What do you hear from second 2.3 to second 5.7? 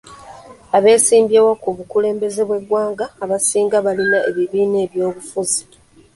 bw'eggwanga abasinga balina ebibiina by'obufuzi.